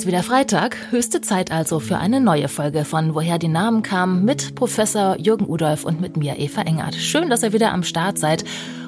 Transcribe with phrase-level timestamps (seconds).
[0.00, 4.24] ist wieder Freitag, höchste Zeit also für eine neue Folge von Woher die Namen kamen
[4.24, 6.94] mit Professor Jürgen Udolf und mit mir Eva Engert.
[6.94, 8.44] Schön, dass ihr wieder am Start seid.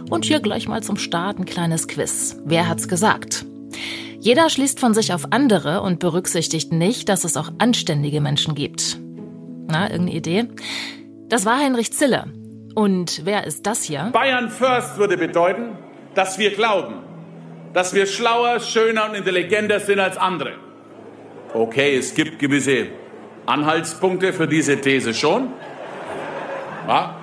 [0.08, 2.38] Und hier gleich mal zum Start ein kleines Quiz.
[2.46, 3.44] Wer hat's gesagt?
[4.20, 8.98] Jeder schließt von sich auf andere und berücksichtigt nicht, dass es auch anständige Menschen gibt.
[9.68, 10.48] Na, irgendeine Idee?
[11.28, 12.24] Das war Heinrich Zille.
[12.74, 14.08] Und wer ist das hier?
[14.14, 15.76] Bayern First würde bedeuten,
[16.14, 16.94] dass wir glauben,
[17.74, 20.71] dass wir schlauer, schöner und intelligenter sind als andere.
[21.54, 22.86] Okay, es gibt gewisse
[23.46, 25.48] Anhaltspunkte für diese These schon.
[26.88, 27.16] Ja,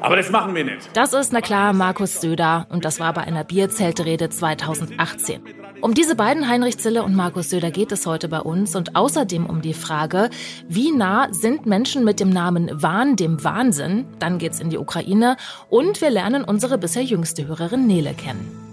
[0.00, 0.90] aber das machen wir nicht.
[0.92, 2.66] Das ist, na klar, Markus Söder.
[2.70, 5.42] Und das war bei einer Bierzeltrede 2018.
[5.80, 9.46] Um diese beiden, Heinrich Zille und Markus Söder, geht es heute bei uns und außerdem
[9.46, 10.30] um die Frage,
[10.68, 14.06] wie nah sind Menschen mit dem Namen Wahn dem Wahnsinn?
[14.18, 15.36] Dann geht's in die Ukraine
[15.68, 18.65] und wir lernen unsere bisher jüngste Hörerin Nele kennen.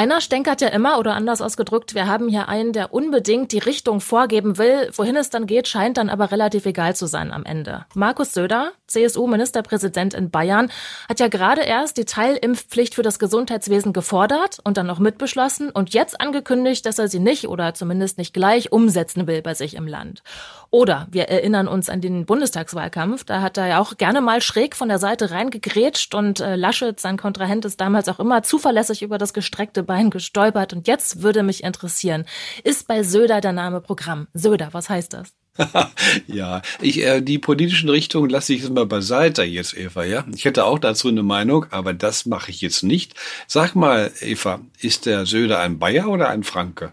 [0.00, 4.00] Einer stänkert ja immer, oder anders ausgedrückt, wir haben hier einen, der unbedingt die Richtung
[4.00, 4.88] vorgeben will.
[4.94, 7.84] Wohin es dann geht, scheint dann aber relativ egal zu sein am Ende.
[7.94, 10.70] Markus Söder, CSU-Ministerpräsident in Bayern,
[11.08, 15.94] hat ja gerade erst die Teilimpfpflicht für das Gesundheitswesen gefordert und dann noch mitbeschlossen und
[15.94, 19.86] jetzt angekündigt, dass er sie nicht oder zumindest nicht gleich umsetzen will bei sich im
[19.86, 20.22] Land.
[20.70, 24.76] Oder wir erinnern uns an den Bundestagswahlkampf, da hat er ja auch gerne mal schräg
[24.76, 29.18] von der Seite reingegrätscht und äh, Laschet, sein Kontrahent, ist damals auch immer zuverlässig über
[29.18, 30.72] das gestreckte Bein gestolpert.
[30.72, 32.24] Und jetzt würde mich interessieren,
[32.62, 34.28] ist bei Söder der Name Programm?
[34.32, 35.39] Söder, was heißt das?
[36.26, 40.24] ja, ich, äh, die politischen Richtungen lasse ich jetzt mal beiseite jetzt, Eva, ja.
[40.34, 43.14] Ich hätte auch dazu eine Meinung, aber das mache ich jetzt nicht.
[43.46, 46.92] Sag mal, Eva, ist der Söder ein Bayer oder ein Franke?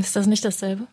[0.00, 0.86] Ist das nicht dasselbe?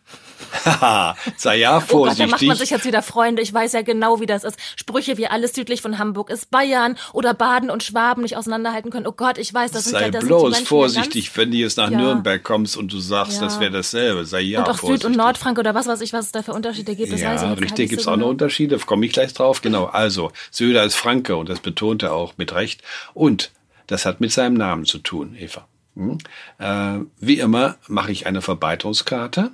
[0.64, 1.96] Haha, sei ja vorsichtig.
[1.96, 3.42] Oh Gott, da macht man sich jetzt wieder Freunde.
[3.42, 4.58] Ich weiß ja genau, wie das ist.
[4.76, 9.06] Sprüche wie alles südlich von Hamburg ist Bayern oder Baden und Schwaben nicht auseinanderhalten können.
[9.06, 11.90] Oh Gott, ich weiß, das sei sind das bloß sind vorsichtig, wenn du jetzt nach
[11.90, 11.98] ja.
[11.98, 13.40] Nürnberg kommst und du sagst, ja.
[13.40, 14.24] das wäre dasselbe.
[14.24, 15.02] Sei ja Und auch vorsichtig.
[15.02, 17.12] Süd- und Nordfrank oder was weiß ich, was es da für Unterschiede gibt.
[17.12, 17.62] Das ja, weiß ich nicht.
[17.62, 18.78] richtig, gibt es auch noch Unterschiede.
[18.78, 19.62] Komme ich gleich drauf.
[19.62, 22.82] Genau, also Söder ist Franke und das betont er auch mit Recht.
[23.14, 23.50] Und
[23.86, 25.66] das hat mit seinem Namen zu tun, Eva.
[25.94, 26.18] Hm?
[26.58, 29.50] Äh, wie immer mache ich eine Verbreitungskarte,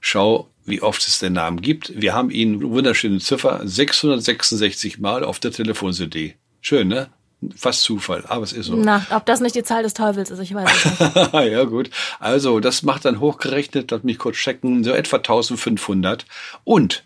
[0.00, 1.92] schau, wie oft es den Namen gibt.
[1.94, 6.34] Wir haben ihn, wunderschöne Ziffer, 666 Mal auf der Telefon-CD.
[6.60, 7.08] Schön, ne?
[7.54, 8.74] Fast Zufall, aber es ist so.
[8.74, 11.32] Na, ob das nicht die Zahl des Teufels ist, ich weiß es nicht.
[11.32, 11.88] ja, gut.
[12.18, 16.26] Also, das macht dann hochgerechnet, lass mich kurz checken, so etwa 1500.
[16.64, 17.04] Und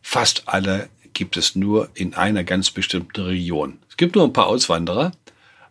[0.00, 3.78] fast alle gibt es nur in einer ganz bestimmten Region.
[3.90, 5.12] Es gibt nur ein paar Auswanderer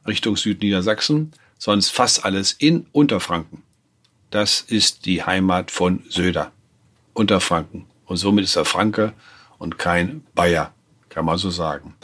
[0.05, 3.61] Richtung Südniedersachsen sonst fast alles in Unterfranken.
[4.29, 6.51] Das ist die Heimat von Söder.
[7.13, 7.85] Unterfranken.
[8.05, 9.13] Und somit ist er Franke
[9.57, 10.73] und kein Bayer,
[11.09, 11.95] kann man so sagen.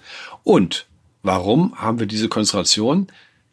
[0.44, 0.88] Und
[1.24, 3.08] warum haben wir diese Konzentration?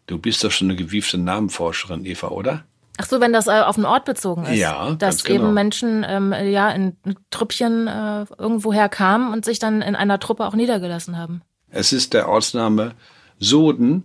[0.07, 2.65] Du bist doch schon eine gewiefte Namenforscherin, Eva, oder?
[2.99, 4.59] Ach so, wenn das äh, auf den Ort bezogen ist.
[4.59, 5.45] Ja, dass genau.
[5.45, 6.97] eben Menschen ähm, ja in
[7.31, 11.43] Trüppchen äh, irgendwoher kamen und sich dann in einer Truppe auch niedergelassen haben.
[11.71, 12.95] Es ist der Ortsname
[13.39, 14.05] Soden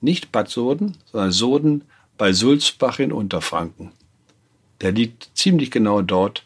[0.00, 1.84] nicht Bad Soden, sondern Soden
[2.22, 3.90] bei Sulzbach in Unterfranken.
[4.80, 6.44] Der liegt ziemlich genau dort,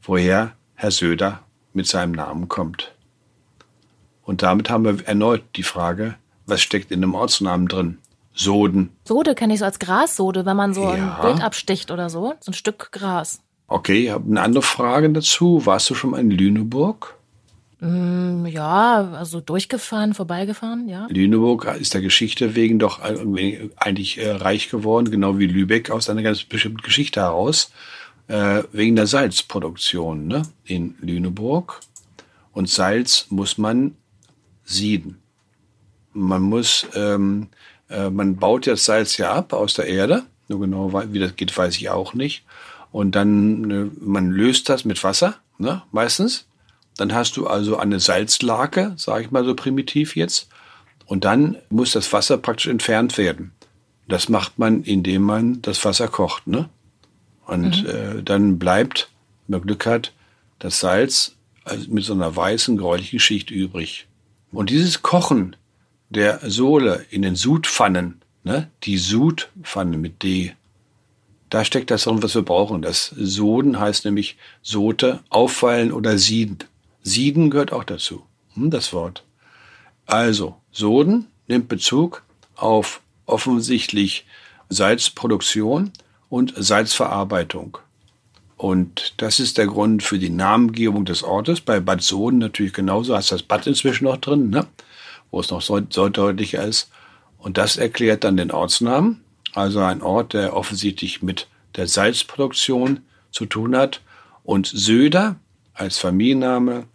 [0.00, 1.40] woher Herr Söder
[1.72, 2.94] mit seinem Namen kommt.
[4.22, 6.14] Und damit haben wir erneut die Frage,
[6.46, 7.98] was steckt in dem Ortsnamen drin?
[8.34, 8.90] Soden.
[9.02, 11.16] Sode kenne ich so als Grassode, wenn man so ja.
[11.16, 12.34] ein Bild absticht oder so.
[12.38, 13.40] So ein Stück Gras.
[13.66, 15.66] Okay, ich habe eine andere Frage dazu.
[15.66, 17.15] Warst du schon mal in Lüneburg?
[17.80, 21.06] Mm, ja, also durchgefahren, vorbeigefahren, ja.
[21.10, 26.22] Lüneburg ist der Geschichte wegen doch eigentlich äh, reich geworden, genau wie Lübeck aus einer
[26.22, 27.70] ganz bestimmten Geschichte heraus,
[28.28, 31.80] äh, wegen der Salzproduktion ne, in Lüneburg.
[32.52, 33.94] Und Salz muss man
[34.64, 35.18] sieden.
[36.14, 37.48] Man muss, ähm,
[37.90, 40.24] äh, man baut das Salz ja ab aus der Erde.
[40.48, 42.44] Nur genau, wie das geht, weiß ich auch nicht.
[42.90, 46.46] Und dann, äh, man löst das mit Wasser, ne, meistens
[46.96, 50.48] dann hast du also eine Salzlake, sage ich mal so primitiv jetzt.
[51.06, 53.52] Und dann muss das Wasser praktisch entfernt werden.
[54.08, 56.46] Das macht man, indem man das Wasser kocht.
[56.46, 56.68] Ne?
[57.46, 57.88] Und mhm.
[57.88, 59.10] äh, dann bleibt,
[59.46, 60.12] wenn man Glück hat,
[60.58, 64.06] das Salz also mit so einer weißen, gräulichen Schicht übrig.
[64.52, 65.56] Und dieses Kochen
[66.08, 70.52] der Sohle in den Sudpfannen, ne, die Sudpfanne mit D,
[71.50, 72.82] da steckt das drin, was wir brauchen.
[72.82, 76.58] Das Soden heißt nämlich Sote, auffallen oder sieden.
[77.06, 78.24] Sieden gehört auch dazu,
[78.54, 79.22] hm, das Wort.
[80.06, 82.24] Also, Soden nimmt Bezug
[82.56, 84.26] auf offensichtlich
[84.70, 85.92] Salzproduktion
[86.28, 87.78] und Salzverarbeitung.
[88.56, 91.60] Und das ist der Grund für die Namengebung des Ortes.
[91.60, 94.66] Bei Bad Soden natürlich genauso, hast das Bad inzwischen noch drin, ne?
[95.30, 96.90] wo es noch so, so deutlicher ist.
[97.38, 99.22] Und das erklärt dann den Ortsnamen.
[99.52, 104.00] Also ein Ort, der offensichtlich mit der Salzproduktion zu tun hat
[104.42, 105.36] Und Söder
[105.72, 106.88] als Familienname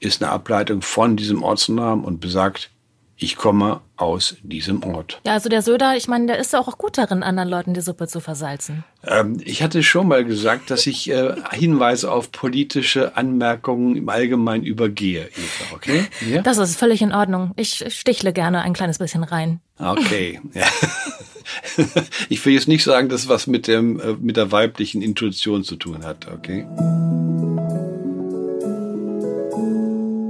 [0.00, 2.70] ist eine Ableitung von diesem Ortsnamen und besagt,
[3.16, 5.20] ich komme aus diesem Ort.
[5.24, 7.80] Ja, also der Söder, ich meine, der ist ja auch gut darin, anderen Leuten die
[7.80, 8.82] Suppe zu versalzen.
[9.06, 14.64] Ähm, ich hatte schon mal gesagt, dass ich äh, Hinweise auf politische Anmerkungen im Allgemeinen
[14.64, 16.04] übergehe, Eva, okay?
[16.28, 16.42] Ja?
[16.42, 17.52] Das ist völlig in Ordnung.
[17.56, 19.60] Ich stichle gerne ein kleines bisschen rein.
[19.78, 20.66] Okay, ja.
[22.30, 25.76] Ich will jetzt nicht sagen, dass was mit dem äh, mit der weiblichen Intuition zu
[25.76, 26.66] tun hat, okay?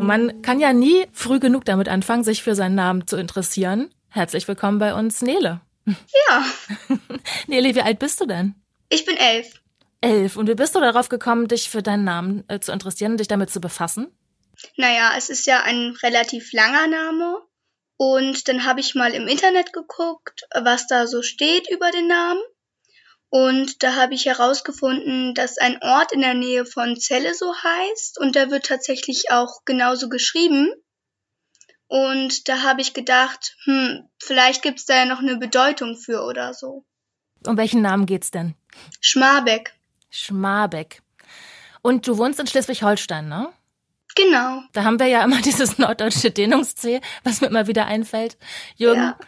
[0.05, 3.91] Man kann ja nie früh genug damit anfangen, sich für seinen Namen zu interessieren.
[4.11, 5.63] Herzlich willkommen bei uns, Nele.
[5.87, 6.45] Ja.
[7.47, 8.55] Nele, wie alt bist du denn?
[8.91, 9.63] Ich bin elf.
[10.03, 10.37] Elf.
[10.37, 13.29] Und wie bist du darauf gekommen, dich für deinen Namen äh, zu interessieren und dich
[13.29, 14.09] damit zu befassen?
[14.77, 17.39] Naja, es ist ja ein relativ langer Name.
[17.97, 22.43] Und dann habe ich mal im Internet geguckt, was da so steht über den Namen.
[23.35, 28.21] Und da habe ich herausgefunden, dass ein Ort in der Nähe von Celle so heißt
[28.21, 30.73] und der wird tatsächlich auch genauso geschrieben.
[31.89, 36.23] Und da habe ich gedacht, hm, vielleicht gibt es da ja noch eine Bedeutung für
[36.23, 36.85] oder so.
[37.45, 38.55] Um welchen Namen geht's denn?
[39.01, 39.75] Schmarbeck.
[40.11, 41.03] Schmarbeck.
[41.83, 43.49] Und du wohnst in Schleswig-Holstein, ne?
[44.15, 44.63] Genau.
[44.75, 48.39] Da haben wir ja immer dieses norddeutsche Dehnungs-C, was mir immer wieder einfällt.
[48.77, 49.19] Jürgen, ja.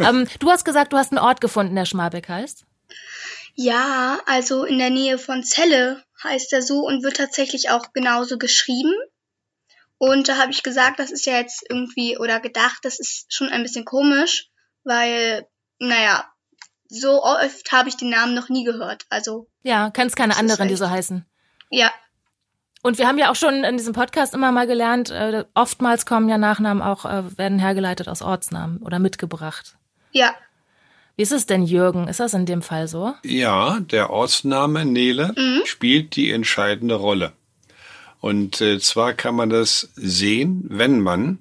[0.10, 2.65] ähm, du hast gesagt, du hast einen Ort gefunden, der Schmarbeck heißt.
[3.54, 8.38] Ja, also in der Nähe von Celle heißt er so und wird tatsächlich auch genauso
[8.38, 8.92] geschrieben.
[9.98, 13.48] Und da habe ich gesagt, das ist ja jetzt irgendwie, oder gedacht, das ist schon
[13.48, 14.48] ein bisschen komisch,
[14.84, 15.46] weil,
[15.78, 16.26] naja,
[16.88, 19.06] so oft habe ich den Namen noch nie gehört.
[19.08, 19.48] Also.
[19.62, 21.24] Ja, kennst keine anderen, die so heißen.
[21.70, 21.90] Ja.
[22.82, 26.28] Und wir haben ja auch schon in diesem Podcast immer mal gelernt, äh, oftmals kommen
[26.28, 29.76] ja Nachnamen auch, äh, werden hergeleitet aus Ortsnamen oder mitgebracht.
[30.12, 30.34] Ja.
[31.16, 32.08] Wie ist es denn, Jürgen?
[32.08, 33.14] Ist das in dem Fall so?
[33.24, 35.62] Ja, der Ortsname Nele mhm.
[35.64, 37.32] spielt die entscheidende Rolle.
[38.20, 41.38] Und äh, zwar kann man das sehen, wenn man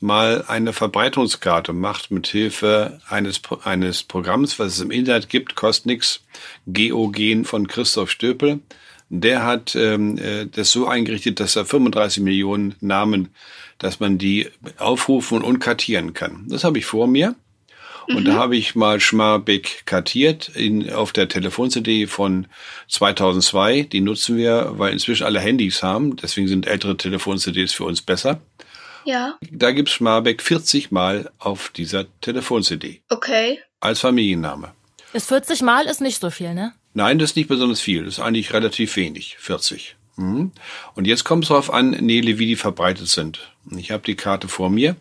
[0.00, 5.86] mal eine Verbreitungskarte macht mit Hilfe eines, eines Programms, was es im Internet gibt, kostet
[5.86, 6.20] nichts,
[6.66, 8.60] Geogen von Christoph Stöpel.
[9.10, 13.28] Der hat ähm, äh, das so eingerichtet, dass er 35 Millionen Namen,
[13.78, 14.48] dass man die
[14.78, 16.46] aufrufen und kartieren kann.
[16.48, 17.34] Das habe ich vor mir.
[18.08, 18.24] Und mhm.
[18.24, 22.46] da habe ich mal Schmarbeck kartiert in, auf der Telefon-CD von
[22.88, 23.82] 2002.
[23.82, 26.16] Die nutzen wir, weil inzwischen alle Handys haben.
[26.16, 28.40] Deswegen sind ältere Telefon-CDs für uns besser.
[29.04, 29.38] Ja.
[29.50, 33.02] Da gibt's Schmarbeck 40 Mal auf dieser Telefon-CD.
[33.10, 33.60] Okay.
[33.80, 34.72] Als Familienname.
[35.12, 36.72] Ist 40 Mal ist nicht so viel, ne?
[36.94, 38.04] Nein, das ist nicht besonders viel.
[38.04, 39.36] Das ist eigentlich relativ wenig.
[39.38, 39.96] 40.
[40.16, 40.52] Mhm.
[40.94, 43.52] Und jetzt kommt es darauf an, Nele, wie die verbreitet sind.
[43.76, 44.96] Ich habe die Karte vor mir.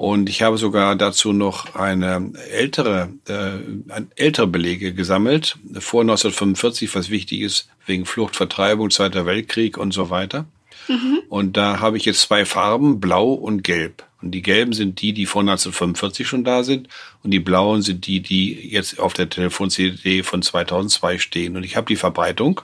[0.00, 7.10] Und ich habe sogar dazu noch eine ältere, äh, ältere Belege gesammelt, vor 1945, was
[7.10, 10.46] wichtig ist, wegen Flucht, Vertreibung, Zweiter Weltkrieg und so weiter.
[10.88, 11.18] Mhm.
[11.28, 14.06] Und da habe ich jetzt zwei Farben, blau und gelb.
[14.22, 16.88] Und die gelben sind die, die vor 1945 schon da sind.
[17.22, 21.58] Und die blauen sind die, die jetzt auf der Telefon-CD von 2002 stehen.
[21.58, 22.62] Und ich habe die Verbreitung.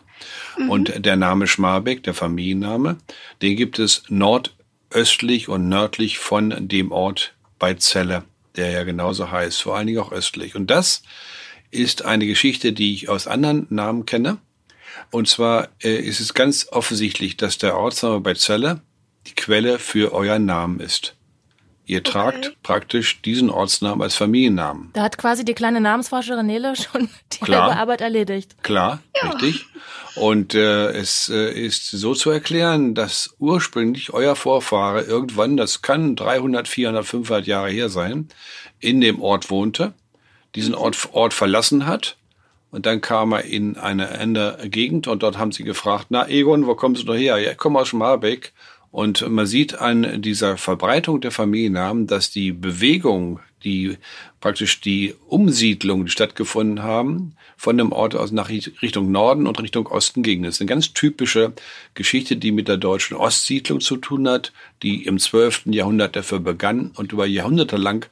[0.57, 0.71] Mhm.
[0.71, 2.97] Und der Name Schmarbeck, der Familienname,
[3.43, 4.56] den gibt es nord
[4.97, 8.25] östlich und nördlich von dem Ort bei Celle,
[8.57, 10.57] der ja genauso heißt, vor allen Dingen auch östlich.
[10.57, 11.03] Und das
[11.71, 14.39] ist eine Geschichte, die ich aus anderen Namen kenne.
[15.11, 18.81] Und zwar äh, ist es ganz offensichtlich, dass der Ortsname bei Celle
[19.27, 21.16] die Quelle für euren Namen ist.
[21.89, 22.11] Ihr okay.
[22.11, 24.91] tragt praktisch diesen Ortsnamen als Familiennamen.
[24.93, 27.67] Da hat quasi die kleine Namensforscherin Nele schon die Klar.
[27.69, 28.63] halbe Arbeit erledigt.
[28.65, 29.31] Klar, ja.
[29.31, 29.67] richtig.
[30.17, 36.17] Und äh, es äh, ist so zu erklären, dass ursprünglich euer Vorfahre irgendwann, das kann
[36.17, 38.29] 300, 400, 500 Jahre her sein,
[38.81, 39.95] in dem Ort wohnte,
[40.55, 40.81] diesen mhm.
[40.81, 42.17] Ort, Ort verlassen hat
[42.71, 46.67] und dann kam er in eine andere Gegend und dort haben sie gefragt, na Egon,
[46.67, 47.39] wo kommst du her?
[47.39, 48.53] Ja, ich komme aus Schmarbeck.
[48.97, 53.99] Und man sieht an dieser Verbreitung der Familiennamen, dass die Bewegung, die
[54.41, 60.23] praktisch die Umsiedlung, stattgefunden haben, von dem Ort aus nach Richtung Norden und Richtung Osten
[60.23, 60.45] ging.
[60.45, 61.53] Das ist eine ganz typische
[61.93, 65.65] Geschichte, die mit der deutschen Ostsiedlung zu tun hat, die im 12.
[65.67, 68.09] Jahrhundert dafür begann und über Jahrhunderte lang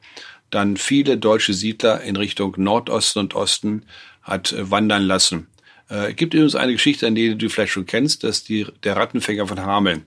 [0.51, 3.85] dann viele deutsche Siedler in Richtung Nordosten und Osten
[4.23, 5.47] hat äh, wandern lassen.
[5.89, 9.47] Äh, gibt übrigens eine Geschichte, an die du vielleicht schon kennst, dass die, der Rattenfänger
[9.47, 10.05] von Hameln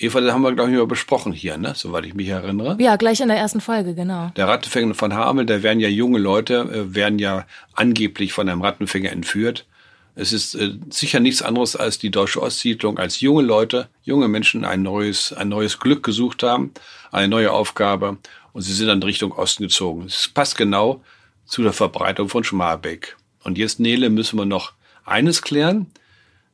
[0.00, 1.72] Eva, das haben wir, glaube ich, mal besprochen hier, ne?
[1.74, 2.76] soweit ich mich erinnere.
[2.78, 4.30] Ja, gleich in der ersten Folge, genau.
[4.36, 8.62] Der Rattenfänger von Hamel, da werden ja junge Leute, äh, werden ja angeblich von einem
[8.62, 9.66] Rattenfänger entführt.
[10.14, 14.64] Es ist äh, sicher nichts anderes als die deutsche Ostsiedlung, als junge Leute, junge Menschen
[14.64, 16.72] ein neues, ein neues Glück gesucht haben,
[17.10, 18.18] eine neue Aufgabe
[18.52, 20.06] und sie sind dann Richtung Osten gezogen.
[20.06, 21.02] Es passt genau
[21.44, 23.16] zu der Verbreitung von Schmalbeck.
[23.42, 24.72] Und jetzt, Nele, müssen wir noch
[25.04, 25.86] eines klären.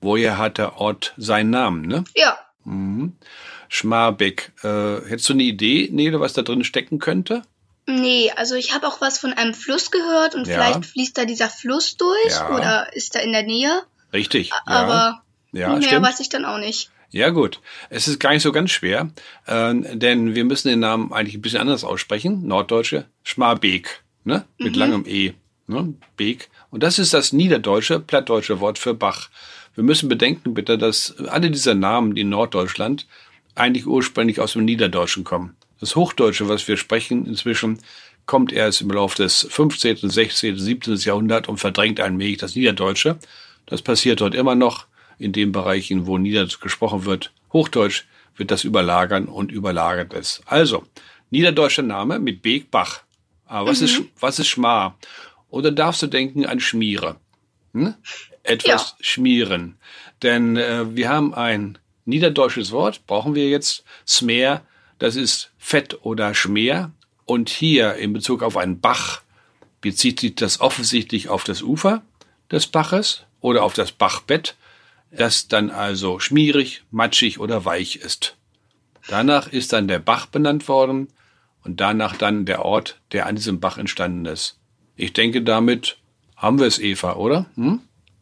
[0.01, 2.05] Woher hat der Ort seinen Namen, ne?
[2.15, 2.39] Ja.
[2.65, 3.13] Mhm.
[3.69, 4.53] Schmarbeck.
[4.63, 7.43] Äh, hättest du eine Idee, Nele, was da drin stecken könnte?
[7.87, 10.55] Nee, also ich habe auch was von einem Fluss gehört und Ja.
[10.55, 12.51] vielleicht fließt da dieser Fluss durch Ja.
[12.55, 13.83] oder ist da in der Nähe.
[14.13, 14.53] Richtig.
[14.65, 16.07] Aber ja, mehr stimmt.
[16.07, 16.91] weiß ich dann auch nicht.
[17.11, 17.61] Ja, gut.
[17.91, 19.11] Es ist gar nicht so ganz schwer,
[19.47, 22.47] äh, denn wir müssen den Namen eigentlich ein bisschen anders aussprechen.
[22.47, 24.45] Norddeutsche Schmarbeek, ne?
[24.59, 25.35] Mit langem E,
[25.67, 25.95] ne?
[26.17, 26.49] Beek.
[26.71, 29.29] Und das ist das niederdeutsche, plattdeutsche Wort für Bach.
[29.75, 33.07] Wir müssen bedenken bitte, dass alle dieser Namen, die in Norddeutschland
[33.55, 35.57] eigentlich ursprünglich aus dem Niederdeutschen kommen.
[35.81, 37.79] Das Hochdeutsche, was wir sprechen inzwischen,
[38.27, 40.97] kommt erst im Laufe des 15., 16., 17.
[40.97, 43.19] Jahrhunderts und verdrängt allmählich das Niederdeutsche.
[43.67, 44.87] Das passiert dort immer noch
[45.19, 47.33] in den Bereichen, wo Niederdeutsch gesprochen wird.
[47.53, 48.05] Hochdeutsch
[48.37, 50.41] wird das überlagern und überlagert es.
[50.47, 50.85] Also,
[51.31, 53.03] niederdeutscher Name mit Beek Bach.
[53.47, 54.99] Aber was, ist, was ist Schmar?
[55.51, 57.17] Oder darfst du denken an Schmiere?
[57.73, 57.95] Hm?
[58.45, 59.77] Etwas schmieren.
[60.23, 64.63] Denn äh, wir haben ein niederdeutsches Wort, brauchen wir jetzt, Smer,
[64.99, 66.93] das ist Fett oder Schmer.
[67.27, 69.23] Und hier in Bezug auf einen Bach
[69.81, 72.03] bezieht sich das offensichtlich auf das Ufer
[72.51, 74.57] des Baches oder auf das Bachbett,
[75.11, 78.37] das dann also schmierig, matschig oder weich ist.
[79.09, 81.09] Danach ist dann der Bach benannt worden
[81.63, 84.59] und danach dann der Ort, der an diesem Bach entstanden ist.
[84.97, 85.99] Ich denke, damit
[86.37, 87.47] haben wir es, Eva, oder?
[87.55, 87.81] Hm?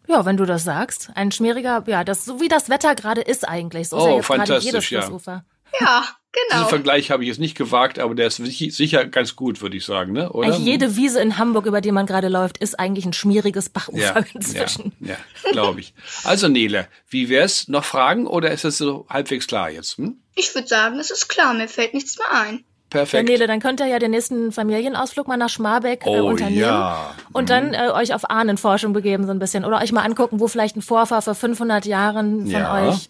[0.08, 1.10] Ja, wenn du das sagst.
[1.14, 3.88] Ein schmieriger, ja, das, so wie das Wetter gerade ist eigentlich.
[3.88, 5.02] So ist Oh, ja jetzt fantastisch, jedes ja.
[5.02, 5.44] Flussufer.
[5.80, 6.02] Ja,
[6.34, 6.68] Diesen genau.
[6.68, 9.84] Vergleich habe ich jetzt nicht gewagt, aber der ist sich- sicher ganz gut, würde ich
[9.86, 10.30] sagen, ne?
[10.32, 10.48] Oder?
[10.48, 13.98] Eigentlich jede Wiese in Hamburg, über die man gerade läuft, ist eigentlich ein schmieriges Bachufer
[13.98, 14.92] ja, inzwischen.
[15.00, 15.94] Ja, ja glaube ich.
[16.24, 17.68] Also Nele, wie wär's?
[17.68, 19.96] Noch Fragen oder ist es so halbwegs klar jetzt?
[19.98, 20.16] Hm?
[20.34, 22.64] Ich würde sagen, es ist klar, mir fällt nichts mehr ein.
[22.92, 23.28] Ja, Perfekt.
[23.28, 26.60] Nele, dann könnt ihr ja den nächsten Familienausflug mal nach Schmarbeck äh, Oh, unternehmen.
[26.60, 27.14] ja.
[27.32, 29.64] Und dann äh, euch auf Ahnenforschung begeben so ein bisschen.
[29.64, 32.88] Oder euch mal angucken, wo vielleicht ein Vorfahr vor 500 Jahren von Ja.
[32.88, 33.08] euch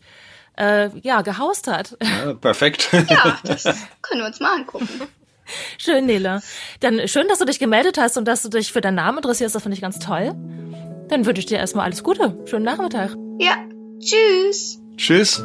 [0.57, 1.97] äh, ja, gehaust hat.
[2.03, 2.89] Ja, perfekt.
[3.11, 4.89] Ja, das können wir uns mal angucken.
[5.79, 6.41] Schön, Nele.
[6.81, 9.55] Dann schön, dass du dich gemeldet hast und dass du dich für deinen Namen interessierst.
[9.55, 10.33] Das finde ich ganz toll.
[11.09, 12.39] Dann wünsche ich dir erstmal alles Gute.
[12.47, 13.17] Schönen Nachmittag.
[13.41, 13.57] Ja,
[13.99, 14.79] tschüss.
[14.97, 15.43] Tschüss.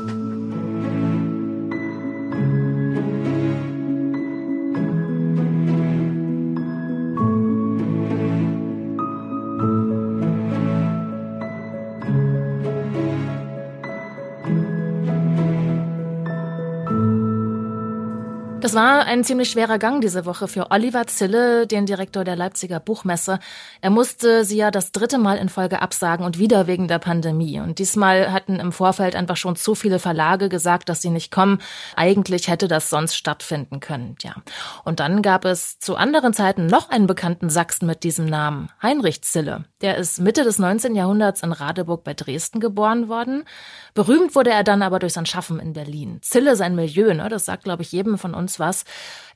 [18.67, 22.81] Das war ein ziemlich schwerer Gang diese Woche für Oliver Zille, den Direktor der Leipziger
[22.81, 23.39] Buchmesse.
[23.79, 27.62] Er musste sie ja das dritte Mal in Folge absagen und wieder wegen der Pandemie.
[27.62, 31.59] Und diesmal hatten im Vorfeld einfach schon zu viele Verlage gesagt, dass sie nicht kommen.
[31.95, 34.36] Eigentlich hätte das sonst stattfinden können, ja.
[34.83, 39.21] Und dann gab es zu anderen Zeiten noch einen bekannten Sachsen mit diesem Namen, Heinrich
[39.21, 39.63] Zille.
[39.79, 40.93] Der ist Mitte des 19.
[40.93, 43.45] Jahrhunderts in Radeburg bei Dresden geboren worden.
[43.93, 46.19] Berühmt wurde er dann aber durch sein Schaffen in Berlin.
[46.21, 48.85] Zille, sein Milieu, ne, das sagt, glaube ich, jedem von uns was.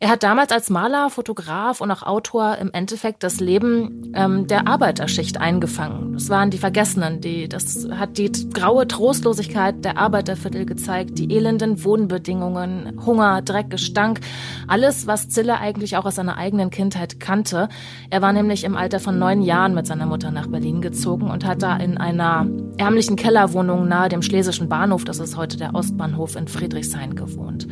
[0.04, 4.68] Er hat damals als Maler, Fotograf und auch Autor im Endeffekt das Leben ähm, der
[4.68, 6.14] Arbeiterschicht eingefangen.
[6.14, 11.84] Das waren die Vergessenen, die, das hat die graue Trostlosigkeit der Arbeiterviertel gezeigt, die elenden
[11.84, 14.22] Wohnbedingungen, Hunger, Dreck, Gestank,
[14.68, 17.70] alles, was Zille eigentlich auch aus seiner eigenen Kindheit kannte.
[18.10, 21.46] Er war nämlich im Alter von neun Jahren mit seiner Mutter nach Berlin gezogen und
[21.46, 22.48] hat da in einer
[22.78, 27.68] ärmlichen Kellerwohnung nahe dem Schlesischen Bahnhof, das ist heute der Ostbahnhof in Friedrichshain, gewohnt.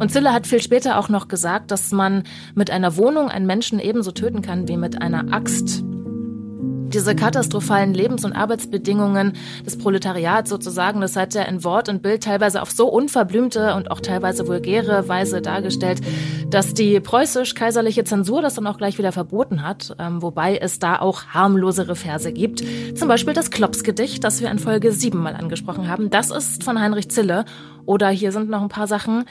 [0.00, 3.78] Und Zille hat viel später auch noch gesagt, dass man mit einer Wohnung einen Menschen
[3.78, 5.84] ebenso töten kann wie mit einer Axt.
[5.84, 12.24] Diese katastrophalen Lebens- und Arbeitsbedingungen des Proletariats sozusagen, das hat er in Wort und Bild
[12.24, 16.00] teilweise auf so unverblümte und auch teilweise vulgäre Weise dargestellt,
[16.48, 20.98] dass die preußisch-kaiserliche Zensur das dann auch gleich wieder verboten hat, ähm, wobei es da
[20.98, 22.64] auch harmlosere Verse gibt.
[22.96, 26.08] Zum Beispiel das Klopsgedicht, das wir in Folge 7 mal angesprochen haben.
[26.08, 27.44] Das ist von Heinrich Zille.
[27.86, 29.26] Oder hier sind noch ein paar Sachen.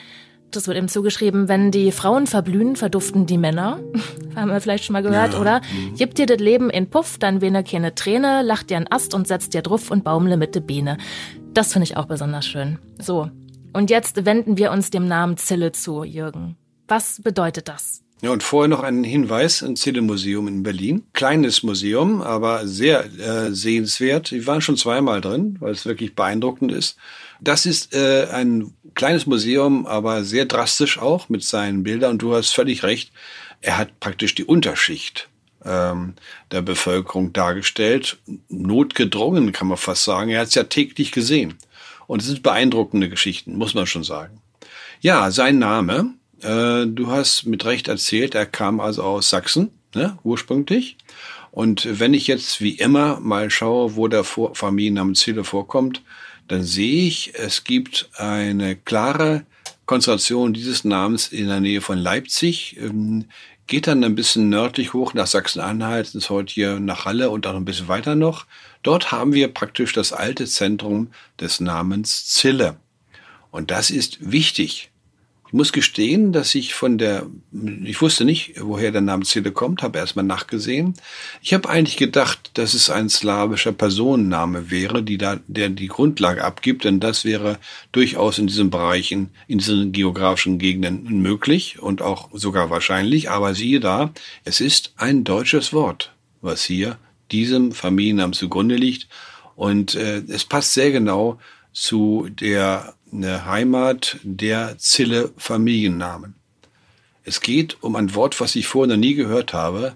[0.51, 3.79] Das wird ihm zugeschrieben, wenn die Frauen verblühen, verduften die Männer.
[4.35, 5.61] Haben wir vielleicht schon mal gehört, oder?
[5.95, 9.27] Gib dir das Leben in Puff, dann wene keine Träne, lach dir ein Ast und
[9.27, 10.97] setz dir druff und baumle mit de Beine.
[11.53, 12.79] Das finde ich auch besonders schön.
[12.97, 13.29] So.
[13.73, 16.57] Und jetzt wenden wir uns dem Namen Zille zu, Jürgen.
[16.87, 18.01] Was bedeutet das?
[18.21, 21.03] Ja, und vorher noch ein Hinweis, ein Zille-Museum in Berlin.
[21.13, 24.31] Kleines Museum, aber sehr äh, sehenswert.
[24.31, 26.97] Wir waren schon zweimal drin, weil es wirklich beeindruckend ist.
[27.39, 32.11] Das ist äh, ein kleines Museum, aber sehr drastisch auch mit seinen Bildern.
[32.11, 33.13] Und du hast völlig recht,
[33.61, 35.29] er hat praktisch die Unterschicht
[35.63, 36.15] ähm,
[36.51, 38.17] der Bevölkerung dargestellt.
[38.49, 40.29] Notgedrungen, kann man fast sagen.
[40.29, 41.55] Er hat es ja täglich gesehen.
[42.07, 44.41] Und es sind beeindruckende Geschichten, muss man schon sagen.
[44.99, 50.17] Ja, sein Name, äh, du hast mit Recht erzählt, er kam also aus Sachsen, ne,
[50.23, 50.97] ursprünglich.
[51.51, 56.03] Und wenn ich jetzt wie immer mal schaue, wo der Vor Familienname Zille vorkommt,
[56.47, 59.45] dann sehe ich, es gibt eine klare
[59.85, 63.25] Konzentration dieses Namens in der Nähe von Leipzig, ähm,
[63.65, 67.55] geht dann ein bisschen nördlich hoch nach Sachsen-Anhalt, ist heute hier nach Halle und auch
[67.55, 68.45] ein bisschen weiter noch.
[68.81, 72.77] Dort haben wir praktisch das alte Zentrum des Namens Zille.
[73.51, 74.89] Und das ist wichtig.
[75.49, 77.25] Ich muss gestehen, dass ich von der,
[77.83, 80.93] ich wusste nicht, woher der Name Zille kommt, habe erstmal nachgesehen.
[81.41, 86.43] Ich habe eigentlich gedacht, dass es ein slawischer Personenname wäre, die da, der die Grundlage
[86.43, 87.57] abgibt, denn das wäre
[87.91, 93.31] durchaus in diesen Bereichen, in diesen geografischen Gegenden möglich und auch sogar wahrscheinlich.
[93.31, 94.11] Aber siehe da,
[94.43, 96.99] es ist ein deutsches Wort, was hier
[97.31, 99.07] diesem Familiennamen zugrunde liegt.
[99.55, 101.39] Und äh, es passt sehr genau
[101.73, 106.35] zu der eine Heimat der Zille Familiennamen.
[107.23, 109.95] Es geht um ein Wort, was ich vorher noch nie gehört habe.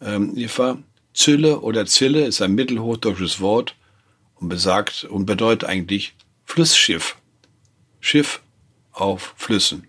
[0.00, 0.78] Ähm, Eva,
[1.12, 3.76] Zille oder Zille ist ein mittelhochdeutsches Wort
[4.36, 6.14] und besagt und bedeutet eigentlich
[6.44, 7.16] Flussschiff.
[8.00, 8.40] Schiff
[8.92, 9.86] auf Flüssen.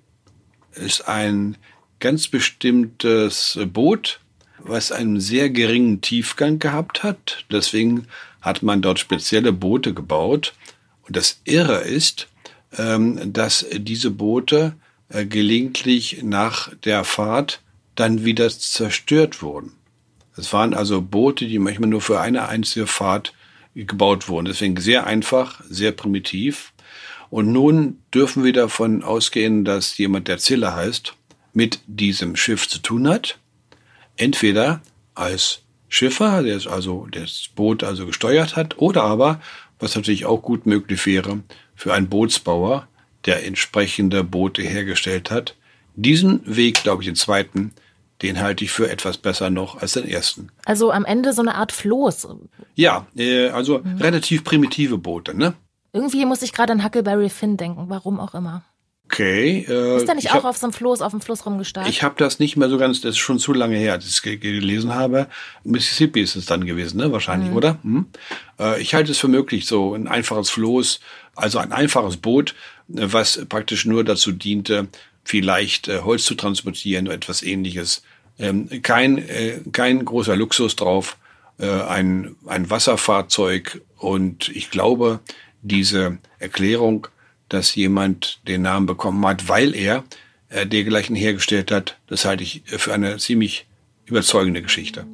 [0.74, 1.58] Ist ein
[2.00, 4.20] ganz bestimmtes Boot,
[4.58, 7.46] was einen sehr geringen Tiefgang gehabt hat.
[7.52, 8.08] Deswegen
[8.42, 10.54] hat man dort spezielle Boote gebaut.
[11.04, 12.28] Und das Irre ist,
[12.72, 14.76] dass diese Boote
[15.10, 17.62] äh, gelegentlich nach der Fahrt
[17.96, 19.74] dann wieder zerstört wurden.
[20.38, 23.34] Es waren also Boote, die manchmal nur für eine einzige Fahrt
[23.76, 24.46] gebaut wurden.
[24.46, 26.74] Deswegen sehr einfach, sehr primitiv.
[27.30, 31.14] Und nun dürfen wir davon ausgehen, dass jemand, der Zille heißt,
[31.54, 33.38] mit diesem Schiff zu tun hat.
[34.16, 34.82] Entweder
[35.16, 39.42] als Schiffer, der also das Boot also gesteuert hat, oder aber,
[39.80, 41.44] was natürlich auch gut möglich wäre,
[41.82, 42.88] für einen Bootsbauer,
[43.26, 45.56] der entsprechende Boote hergestellt hat.
[45.96, 47.74] Diesen Weg, glaube ich, den zweiten,
[48.22, 50.50] den halte ich für etwas besser noch als den ersten.
[50.66, 52.28] Also am Ende so eine Art Floß.
[52.76, 53.98] Ja, äh, also mhm.
[53.98, 55.56] relativ primitive Boote, ne?
[55.92, 58.62] Irgendwie muss ich gerade an Huckleberry Finn denken, warum auch immer.
[59.12, 59.66] Okay.
[59.68, 61.92] Äh, ist der nicht auch hab, auf so einem Floß, auf dem Fluss rumgestartet?
[61.92, 64.12] Ich habe das nicht mehr so ganz, das ist schon zu lange her, als ich
[64.12, 65.28] es gelesen habe.
[65.66, 67.12] Mississippi ist es dann gewesen, ne?
[67.12, 67.58] Wahrscheinlich, mhm.
[67.58, 67.78] oder?
[67.84, 68.06] Hm?
[68.58, 71.02] Äh, ich halte es für möglich, so ein einfaches Floß,
[71.36, 72.56] also ein einfaches Boot,
[72.96, 74.88] äh, was praktisch nur dazu diente,
[75.26, 78.04] vielleicht äh, Holz zu transportieren oder etwas ähnliches.
[78.40, 81.18] Ähm, kein, äh, kein großer Luxus drauf,
[81.60, 85.20] äh, ein, ein Wasserfahrzeug und ich glaube,
[85.64, 87.08] diese Erklärung
[87.54, 90.04] dass jemand den Namen bekommen hat, weil er
[90.50, 91.98] äh, dergleichen hergestellt hat.
[92.08, 93.66] Das halte ich für eine ziemlich
[94.06, 95.06] überzeugende Geschichte.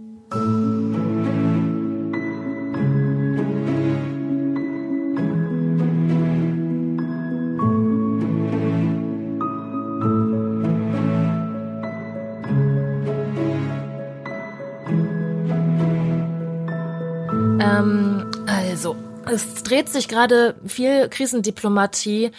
[19.38, 22.32] Es dreht sich gerade viel Krisendiplomatie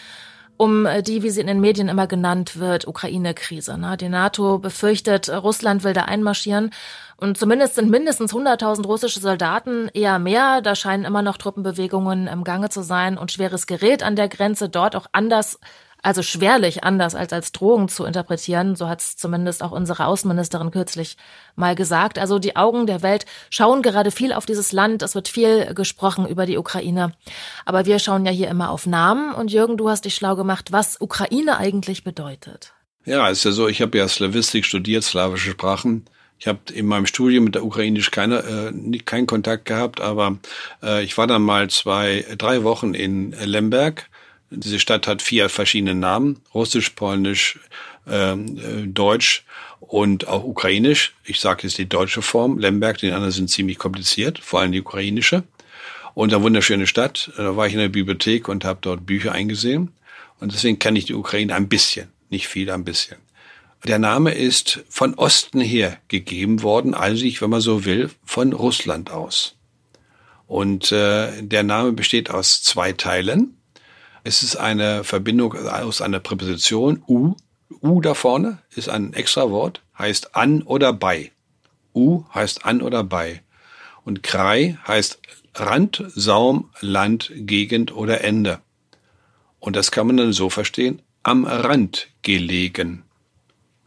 [0.57, 3.79] um die, wie sie in den Medien immer genannt wird, Ukraine-Krise.
[3.79, 3.97] Ne?
[3.97, 6.71] Die NATO befürchtet, Russland will da einmarschieren.
[7.17, 10.61] Und zumindest sind mindestens 100.000 russische Soldaten, eher mehr.
[10.61, 14.69] Da scheinen immer noch Truppenbewegungen im Gange zu sein und schweres Gerät an der Grenze
[14.69, 15.61] dort auch anders
[16.03, 18.77] also schwerlich anders als als Drohung zu interpretieren.
[18.77, 21.17] So hat es zumindest auch unsere Außenministerin kürzlich
[21.57, 22.19] mal gesagt.
[22.19, 25.03] Also die Augen der Welt schauen gerade viel auf dieses Land.
[25.03, 27.13] Es wird viel gesprochen über die Ukraine.
[27.65, 29.35] Aber wir schauen ja hier immer auf Namen.
[29.35, 32.73] Und Jürgen, du hast dich schlau gemacht, was Ukraine eigentlich bedeutet.
[33.05, 36.05] Ja, ist ja so, ich habe ja Slavistik studiert, slawische Sprachen.
[36.39, 40.39] Ich habe in meinem Studium mit der Ukrainisch keine, äh, keinen Kontakt gehabt, aber
[40.83, 44.09] äh, ich war dann mal zwei, drei Wochen in Lemberg
[44.51, 47.59] diese Stadt hat vier verschiedene Namen, russisch, polnisch,
[48.09, 49.45] ähm, äh, deutsch
[49.81, 51.15] und auch ukrainisch.
[51.25, 54.81] Ich sage jetzt die deutsche Form, Lemberg, die anderen sind ziemlich kompliziert, vor allem die
[54.81, 55.45] ukrainische.
[56.15, 57.31] Und eine wunderschöne Stadt.
[57.37, 59.93] Da war ich in der Bibliothek und habe dort Bücher eingesehen.
[60.41, 63.19] Und deswegen kenne ich die Ukraine ein bisschen, nicht viel, ein bisschen.
[63.85, 68.53] Der Name ist von Osten her gegeben worden, also ich, wenn man so will, von
[68.53, 69.55] Russland aus.
[70.49, 73.58] Und äh, der Name besteht aus zwei Teilen.
[74.29, 77.35] Es ist eine Verbindung aus einer Präposition u.
[77.81, 81.33] U da vorne ist ein extra Wort, heißt an oder bei.
[81.95, 83.41] U heißt an oder bei.
[84.05, 85.19] Und Krei heißt
[85.55, 88.61] Rand, Saum, Land, Gegend oder Ende.
[89.61, 93.05] Und das kann man dann so verstehen, am Rand gelegen.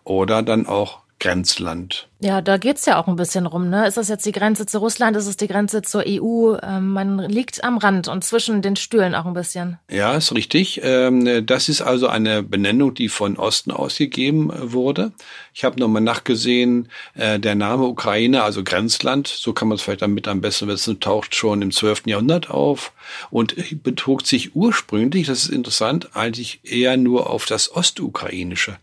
[0.04, 2.08] Oder dann auch Grenzland.
[2.20, 3.70] Ja, da geht's ja auch ein bisschen rum.
[3.70, 3.88] Ne?
[3.88, 5.16] Ist das jetzt die Grenze zu Russland?
[5.16, 6.56] Ist es die Grenze zur EU?
[6.64, 9.78] Ähm, man liegt am Rand und zwischen den Stühlen auch ein bisschen.
[9.90, 10.82] Ja, ist richtig.
[10.84, 15.12] Ähm, das ist also eine Benennung, die von Osten ausgegeben äh, wurde.
[15.54, 20.02] Ich habe nochmal nachgesehen, äh, der Name Ukraine, also Grenzland, so kann man es vielleicht
[20.02, 22.08] damit am besten wissen, taucht schon im 12.
[22.08, 22.94] Jahrhundert auf
[23.30, 28.78] und betrug sich ursprünglich, das ist interessant, eigentlich eher nur auf das Ostukrainische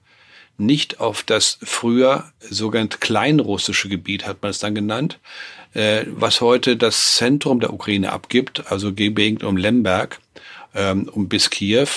[0.58, 5.18] nicht auf das früher sogenannte kleinrussische Gebiet, hat man es dann genannt,
[5.74, 10.20] äh, was heute das Zentrum der Ukraine abgibt, also Gegend um Lemberg,
[10.74, 11.88] ähm, um bis Kiew.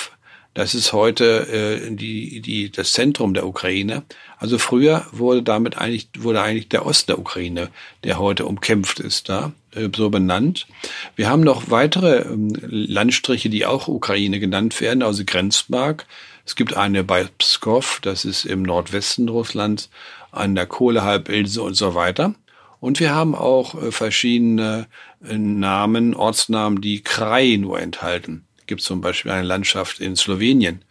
[0.53, 4.03] Das ist heute äh, die, die, das Zentrum der Ukraine.
[4.37, 7.69] Also früher wurde damit eigentlich, wurde eigentlich der Ost der Ukraine,
[8.03, 10.67] der heute umkämpft ist, da äh, so benannt.
[11.15, 16.05] Wir haben noch weitere ähm, Landstriche, die auch Ukraine genannt werden, also Grenzmark.
[16.45, 19.89] Es gibt eine bei Pskov, das ist im Nordwesten Russlands,
[20.31, 22.35] an der Kohlehalbinsel und so weiter.
[22.79, 24.87] Und wir haben auch äh, verschiedene
[25.23, 28.45] äh, Namen, Ortsnamen, die Kraj nur enthalten.
[28.57, 30.83] Es gibt zum Beispiel eine Landschaft in Slowenien,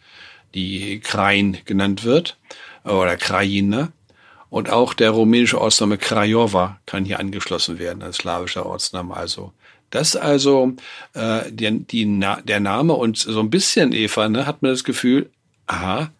[0.53, 2.37] die Krain genannt wird,
[2.83, 3.91] oder Krajina.
[4.49, 9.53] Und auch der rumänische Ortsname Krajova kann hier angeschlossen werden, als slawischer Ortsname also.
[9.91, 10.73] Das also
[11.13, 15.29] äh, die, die, der Name und so ein bisschen, Eva, ne, hat man das Gefühl,
[15.71, 16.11] aha,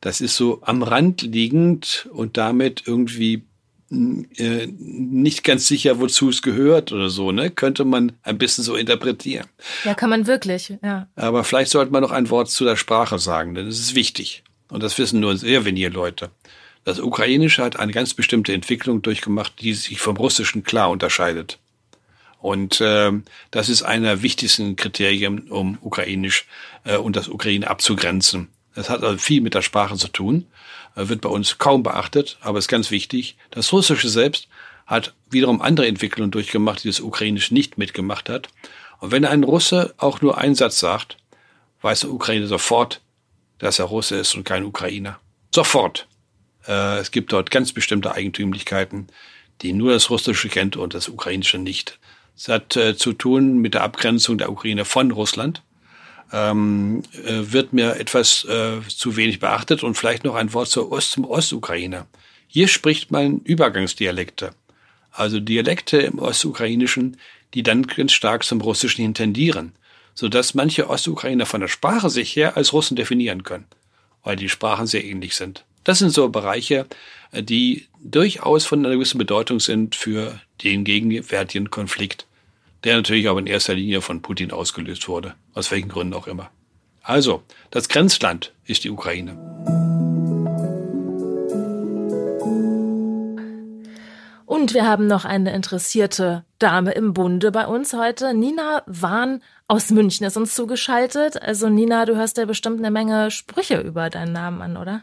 [0.00, 3.42] das ist so am Rand liegend und damit irgendwie
[3.90, 7.50] äh, nicht ganz sicher, wozu es gehört oder so, ne?
[7.50, 9.46] Könnte man ein bisschen so interpretieren.
[9.84, 11.08] Ja, kann man wirklich, ja.
[11.14, 14.42] Aber vielleicht sollte man noch ein Wort zu der Sprache sagen, denn es ist wichtig.
[14.68, 16.30] Und das wissen nur sehr wenige Leute.
[16.84, 21.58] Das Ukrainische hat eine ganz bestimmte Entwicklung durchgemacht, die sich vom Russischen klar unterscheidet.
[22.40, 23.12] Und äh,
[23.50, 26.46] das ist einer der wichtigsten Kriterien, um Ukrainisch
[26.84, 28.48] äh, und das Ukraine abzugrenzen.
[28.76, 30.46] Das hat also viel mit der Sprache zu tun,
[30.94, 33.36] äh, wird bei uns kaum beachtet, aber ist ganz wichtig.
[33.50, 34.48] Das Russische selbst
[34.86, 38.48] hat wiederum andere Entwicklungen durchgemacht, die das Ukrainisch nicht mitgemacht hat.
[39.00, 41.16] Und wenn ein Russe auch nur einen Satz sagt,
[41.80, 43.00] weiß der Ukraine sofort,
[43.58, 45.18] dass er Russe ist und kein Ukrainer.
[45.54, 46.06] Sofort.
[46.68, 49.08] Äh, es gibt dort ganz bestimmte Eigentümlichkeiten,
[49.62, 51.98] die nur das Russische kennt und das Ukrainische nicht.
[52.36, 55.62] Es hat äh, zu tun mit der Abgrenzung der Ukraine von Russland
[56.32, 59.82] ähm, äh, wird mir etwas äh, zu wenig beachtet.
[59.82, 62.06] Und vielleicht noch ein Wort zur Ost zum Ostukraine.
[62.48, 64.54] Hier spricht man Übergangsdialekte,
[65.12, 67.16] also Dialekte im Ostukrainischen,
[67.54, 69.72] die dann ganz stark zum Russischen hin tendieren,
[70.14, 73.66] sodass manche Ostukrainer von der Sprache sich her als Russen definieren können,
[74.22, 75.64] weil die Sprachen sehr ähnlich sind.
[75.84, 76.86] Das sind so Bereiche,
[77.32, 82.26] äh, die durchaus von einer gewissen Bedeutung sind für den gegenwärtigen Konflikt
[82.86, 86.50] der natürlich aber in erster Linie von Putin ausgelöst wurde, aus welchen Gründen auch immer.
[87.02, 89.32] Also, das Grenzland ist die Ukraine.
[94.44, 98.34] Und wir haben noch eine interessierte Dame im Bunde bei uns heute.
[98.34, 101.42] Nina Wahn aus München ist uns zugeschaltet.
[101.42, 105.02] Also Nina, du hörst ja bestimmt eine Menge Sprüche über deinen Namen an, oder?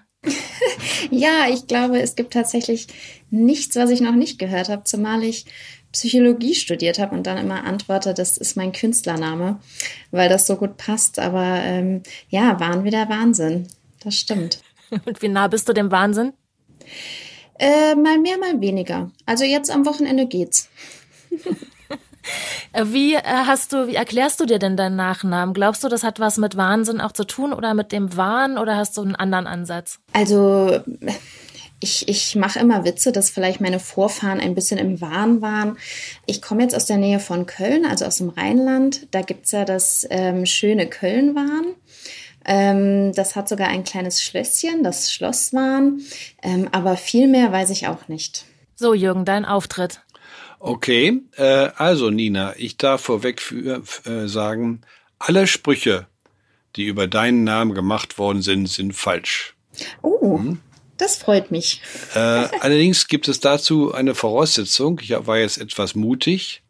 [1.12, 2.88] Ja, ich glaube, es gibt tatsächlich
[3.30, 5.46] nichts, was ich noch nicht gehört habe, zumal ich
[5.92, 9.60] Psychologie studiert habe und dann immer antworte, das ist mein Künstlername,
[10.12, 11.20] weil das so gut passt.
[11.20, 13.68] Aber ähm, ja, Wahn wieder Wahnsinn.
[14.04, 14.60] Das stimmt.
[15.06, 16.34] Und wie nah bist du dem Wahnsinn?
[17.58, 19.12] Äh, mal mehr, mal weniger.
[19.26, 20.70] Also jetzt am Wochenende geht's.
[22.84, 25.54] Wie äh, hast du, wie erklärst du dir denn deinen Nachnamen?
[25.54, 28.78] Glaubst du, das hat was mit Wahnsinn auch zu tun oder mit dem Wahn oder
[28.78, 30.00] hast du einen anderen Ansatz?
[30.14, 30.80] Also
[31.84, 35.78] ich, ich mache immer Witze, dass vielleicht meine Vorfahren ein bisschen im Wahn waren.
[36.26, 39.08] Ich komme jetzt aus der Nähe von Köln, also aus dem Rheinland.
[39.12, 41.76] Da gibt es ja das ähm, schöne Köln-Wahn.
[42.46, 46.00] Ähm, das hat sogar ein kleines Schlösschen, das Schlosswahn.
[46.42, 48.46] Ähm, aber viel mehr weiß ich auch nicht.
[48.76, 50.03] So, Jürgen, dein Auftritt.
[50.66, 54.80] Okay, äh, also Nina, ich darf vorweg für, äh, sagen,
[55.20, 56.08] alle Sprüche,
[56.78, 59.56] die über deinen Namen gemacht worden sind, sind falsch.
[60.02, 60.40] Oh.
[60.40, 60.60] Hm?
[60.96, 61.82] Das freut mich.
[62.16, 65.02] Äh, allerdings gibt es dazu eine Voraussetzung.
[65.04, 66.63] Ich war jetzt etwas mutig.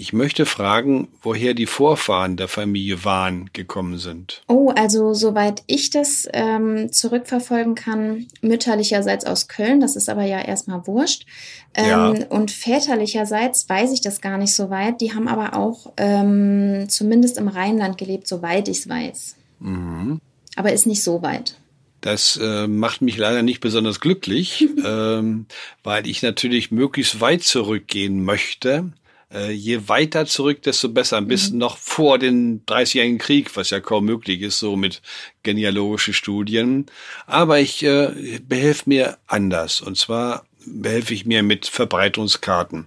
[0.00, 4.42] Ich möchte fragen, woher die Vorfahren der Familie Wahn gekommen sind.
[4.46, 10.40] Oh, also soweit ich das ähm, zurückverfolgen kann, mütterlicherseits aus Köln, das ist aber ja
[10.40, 11.26] erstmal wurscht.
[11.74, 12.08] Ähm, ja.
[12.28, 15.00] Und väterlicherseits weiß ich das gar nicht so weit.
[15.00, 19.34] Die haben aber auch ähm, zumindest im Rheinland gelebt, soweit ich es weiß.
[19.58, 20.20] Mhm.
[20.54, 21.58] Aber ist nicht so weit.
[22.02, 25.46] Das äh, macht mich leider nicht besonders glücklich, ähm,
[25.82, 28.92] weil ich natürlich möglichst weit zurückgehen möchte.
[29.32, 31.18] Äh, je weiter zurück, desto besser.
[31.18, 31.60] Am besten mhm.
[31.60, 35.02] noch vor den 30-jährigen Krieg, was ja kaum möglich ist, so mit
[35.42, 36.86] genealogischen Studien.
[37.26, 39.80] Aber ich äh, behelfe mir anders.
[39.80, 42.86] Und zwar behelfe ich mir mit Verbreitungskarten.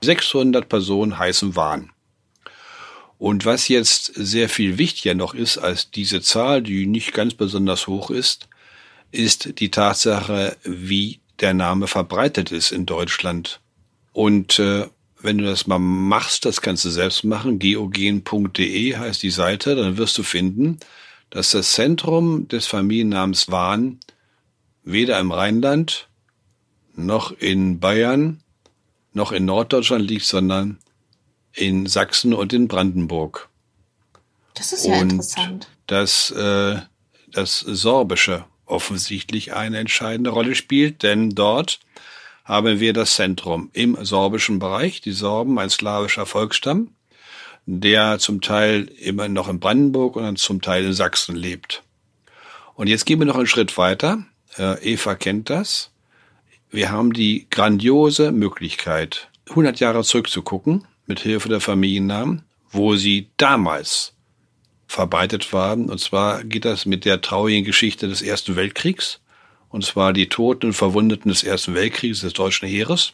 [0.00, 1.90] 600 Personen heißen Wahn.
[3.18, 7.86] Und was jetzt sehr viel wichtiger noch ist als diese Zahl, die nicht ganz besonders
[7.86, 8.48] hoch ist,
[9.10, 13.60] ist die Tatsache, wie der Name verbreitet ist in Deutschland.
[14.12, 14.86] Und äh,
[15.26, 19.98] wenn du das mal machst, das kannst du selbst machen, geogen.de heißt die Seite, dann
[19.98, 20.78] wirst du finden,
[21.30, 23.98] dass das Zentrum des Familiennamens Wahn
[24.84, 26.08] weder im Rheinland
[26.94, 28.40] noch in Bayern
[29.12, 30.78] noch in Norddeutschland liegt, sondern
[31.52, 33.48] in Sachsen und in Brandenburg.
[34.54, 35.68] Das ist ja und interessant.
[35.86, 36.76] Dass äh,
[37.32, 41.80] das Sorbische offensichtlich eine entscheidende Rolle spielt, denn dort
[42.46, 46.92] haben wir das Zentrum im sorbischen Bereich, die Sorben, ein slawischer Volksstamm,
[47.66, 51.82] der zum Teil immer noch in Brandenburg und dann zum Teil in Sachsen lebt.
[52.74, 54.24] Und jetzt gehen wir noch einen Schritt weiter.
[54.56, 55.90] Äh, Eva kennt das.
[56.70, 64.14] Wir haben die grandiose Möglichkeit, 100 Jahre zurückzugucken, mit Hilfe der Familiennamen, wo sie damals
[64.86, 65.90] verbreitet waren.
[65.90, 69.20] Und zwar geht das mit der traurigen Geschichte des Ersten Weltkriegs
[69.76, 73.12] und zwar die Toten und Verwundeten des Ersten Weltkriegs des deutschen Heeres.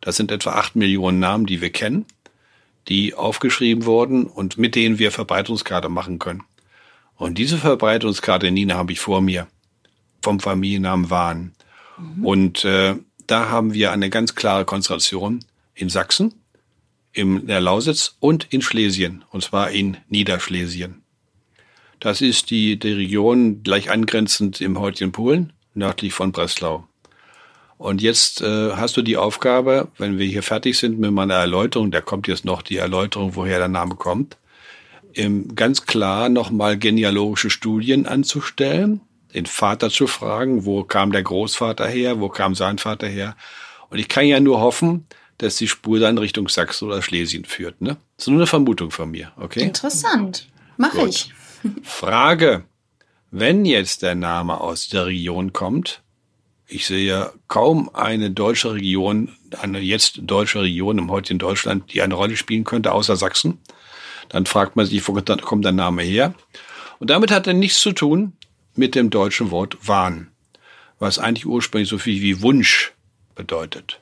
[0.00, 2.06] Das sind etwa acht Millionen Namen, die wir kennen,
[2.88, 6.44] die aufgeschrieben wurden und mit denen wir Verbreitungskarte machen können.
[7.16, 9.48] Und diese Verbreitungskarte, Nina, habe ich vor mir,
[10.22, 11.52] vom Familiennamen Wahn.
[11.98, 12.24] Mhm.
[12.24, 12.94] Und äh,
[13.26, 15.44] da haben wir eine ganz klare Konzentration
[15.74, 16.32] in Sachsen,
[17.12, 21.02] in der Lausitz und in Schlesien, und zwar in Niederschlesien.
[22.00, 26.84] Das ist die, die Region gleich angrenzend im heutigen Polen nördlich von Breslau.
[27.78, 31.92] Und jetzt äh, hast du die Aufgabe, wenn wir hier fertig sind mit meiner Erläuterung,
[31.92, 34.36] da kommt jetzt noch die Erläuterung, woher der Name kommt,
[35.14, 39.00] ähm, ganz klar nochmal genealogische Studien anzustellen,
[39.32, 43.36] den Vater zu fragen, wo kam der Großvater her, wo kam sein Vater her.
[43.90, 45.06] Und ich kann ja nur hoffen,
[45.38, 47.80] dass die Spur dann Richtung Sachsen oder Schlesien führt.
[47.80, 47.96] Ne?
[48.16, 49.62] Das ist nur eine Vermutung von mir, okay?
[49.62, 50.48] Interessant.
[50.76, 51.32] Mache ich.
[51.84, 52.64] Frage.
[53.30, 56.02] Wenn jetzt der Name aus der Region kommt,
[56.66, 62.14] ich sehe kaum eine deutsche Region, eine jetzt deutsche Region im heutigen Deutschland, die eine
[62.14, 63.58] Rolle spielen könnte, außer Sachsen.
[64.30, 66.34] Dann fragt man sich, wo kommt der Name her?
[66.98, 68.32] Und damit hat er nichts zu tun
[68.74, 70.28] mit dem deutschen Wort Wahn,
[70.98, 72.92] was eigentlich ursprünglich so viel wie Wunsch
[73.34, 74.00] bedeutet.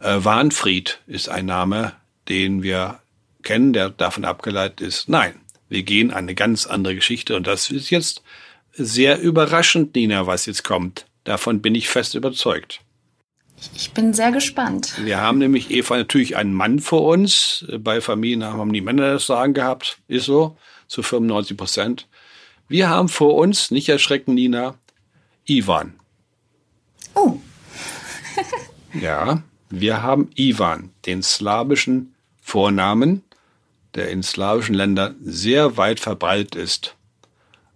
[0.00, 1.94] Äh, Wahnfried ist ein Name,
[2.28, 3.00] den wir
[3.42, 5.08] kennen, der davon abgeleitet ist.
[5.08, 8.22] Nein, wir gehen eine ganz andere Geschichte und das ist jetzt
[8.72, 11.06] sehr überraschend, Nina, was jetzt kommt.
[11.24, 12.80] Davon bin ich fest überzeugt.
[13.74, 14.94] Ich bin sehr gespannt.
[15.04, 17.66] Wir haben nämlich Eva natürlich einen Mann vor uns.
[17.78, 19.98] Bei Familien haben die Männer das Sagen gehabt.
[20.08, 20.56] Ist so.
[20.88, 22.08] Zu 95 Prozent.
[22.68, 24.76] Wir haben vor uns, nicht erschrecken, Nina,
[25.44, 25.94] Ivan.
[27.14, 27.38] Oh.
[29.00, 33.22] ja, wir haben Ivan, den slawischen Vornamen,
[33.94, 36.96] der in slawischen Ländern sehr weit verbreitet ist.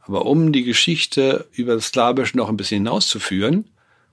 [0.07, 3.71] Aber um die Geschichte über das Slawische noch ein bisschen hinauszuführen,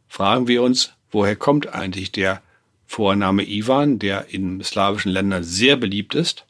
[0.07, 2.41] fragen wir uns, woher kommt eigentlich der
[2.85, 6.45] Vorname Ivan, der in slawischen Ländern sehr beliebt ist?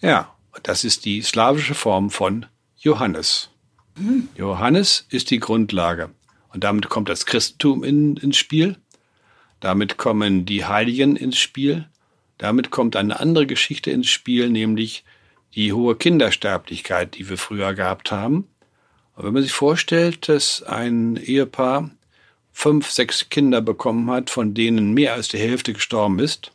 [0.00, 3.50] Ja, das ist die slawische Form von Johannes.
[3.96, 4.28] Mhm.
[4.36, 6.10] Johannes ist die Grundlage.
[6.52, 8.76] Und damit kommt das Christentum in, ins Spiel.
[9.60, 11.86] Damit kommen die Heiligen ins Spiel.
[12.38, 15.04] Damit kommt eine andere Geschichte ins Spiel, nämlich
[15.54, 18.48] die hohe Kindersterblichkeit, die wir früher gehabt haben.
[19.20, 21.90] Aber wenn man sich vorstellt, dass ein Ehepaar
[22.52, 26.52] fünf, sechs Kinder bekommen hat, von denen mehr als die Hälfte gestorben ist,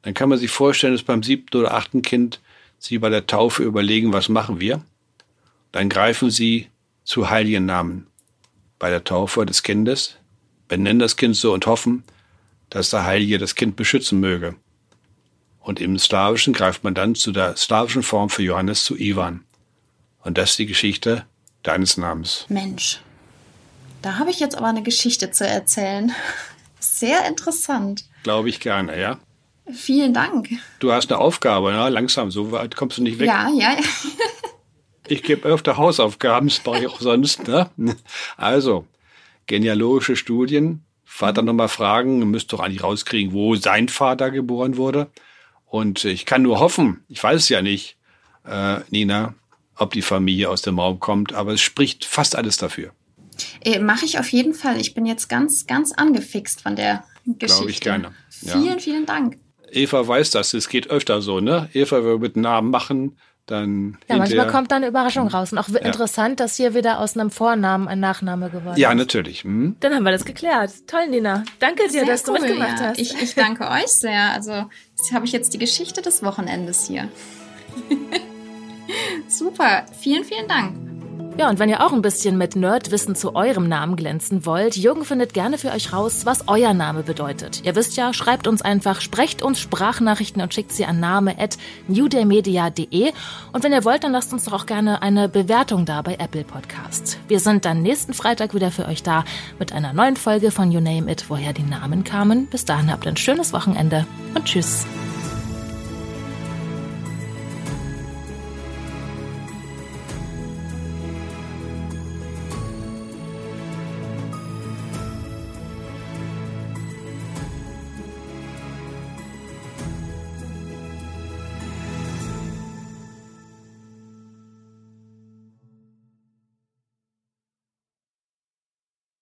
[0.00, 2.40] dann kann man sich vorstellen, dass beim siebten oder achten Kind
[2.78, 4.80] sie bei der Taufe überlegen, was machen wir?
[5.72, 6.68] Dann greifen sie
[7.04, 8.06] zu heiligen Namen
[8.78, 10.16] bei der Taufe des Kindes,
[10.68, 12.02] benennen das Kind so und hoffen,
[12.70, 14.54] dass der Heilige das Kind beschützen möge.
[15.60, 19.44] Und im Slawischen greift man dann zu der slawischen Form für Johannes zu Ivan.
[20.22, 21.26] Und das ist die Geschichte
[21.64, 22.46] deines Namens.
[22.48, 23.00] Mensch,
[24.02, 26.12] da habe ich jetzt aber eine Geschichte zu erzählen.
[26.78, 28.04] Sehr interessant.
[28.22, 29.18] Glaube ich gerne, ja.
[29.72, 30.50] Vielen Dank.
[30.78, 31.88] Du hast eine Aufgabe, ne?
[31.88, 33.28] langsam, so weit kommst du nicht weg.
[33.28, 33.78] Ja, ja, ja.
[35.08, 37.48] ich gebe öfter Hausaufgaben, das mache ich auch sonst.
[37.48, 37.70] Ne?
[38.36, 38.86] Also,
[39.46, 45.10] genealogische Studien, Vater nochmal fragen, du müsst doch eigentlich rauskriegen, wo sein Vater geboren wurde.
[45.64, 47.96] Und ich kann nur hoffen, ich weiß es ja nicht,
[48.46, 49.34] äh, Nina,
[49.76, 52.92] ob die Familie aus dem Raum kommt, aber es spricht fast alles dafür.
[53.64, 54.80] Äh, Mache ich auf jeden Fall.
[54.80, 57.46] Ich bin jetzt ganz, ganz angefixt von der Geschichte.
[57.46, 58.14] Glaube ich gerne.
[58.42, 58.60] Ja.
[58.60, 59.38] Vielen, vielen Dank.
[59.70, 61.68] Eva weiß das, es geht öfter so, ne?
[61.72, 63.98] Eva will mit Namen machen, dann.
[64.08, 65.52] Ja, manchmal kommt da eine Überraschung raus.
[65.52, 65.80] Und auch ja.
[65.80, 68.78] interessant, dass hier wieder aus einem Vornamen ein Nachname geworden ja, ist.
[68.78, 69.44] Ja, natürlich.
[69.44, 69.76] Hm.
[69.80, 70.70] Dann haben wir das geklärt.
[70.86, 71.44] Toll, Nina.
[71.58, 72.86] Danke dir, sehr dass cool, du mitgemacht ja.
[72.88, 73.00] hast.
[73.00, 74.30] Ich, ich danke euch sehr.
[74.32, 77.08] Also, jetzt habe ich jetzt die Geschichte des Wochenendes hier.
[79.44, 79.84] Super.
[80.00, 80.74] Vielen, vielen Dank.
[81.36, 85.04] Ja, und wenn ihr auch ein bisschen mit Nerdwissen zu eurem Namen glänzen wollt, Jürgen
[85.04, 87.60] findet gerne für euch raus, was euer Name bedeutet.
[87.62, 93.12] Ihr wisst ja, schreibt uns einfach, sprecht uns Sprachnachrichten und schickt sie an name@newdaymedia.de.
[93.52, 96.44] Und wenn ihr wollt, dann lasst uns doch auch gerne eine Bewertung da bei Apple
[96.44, 97.18] Podcasts.
[97.28, 99.24] Wir sind dann nächsten Freitag wieder für euch da
[99.58, 102.46] mit einer neuen Folge von You Name It, woher die Namen kamen.
[102.46, 104.86] Bis dahin habt ein schönes Wochenende und tschüss.